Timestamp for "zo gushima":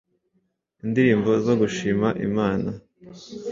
1.45-2.07